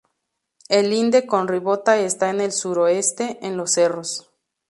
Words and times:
El 0.67 0.89
linde 0.89 1.27
con 1.27 1.47
Ribota 1.47 1.99
está 1.99 2.31
en 2.31 2.41
el 2.41 2.53
suroeste, 2.53 3.37
en 3.45 3.55
los 3.55 3.73
Cerros. 3.73 4.31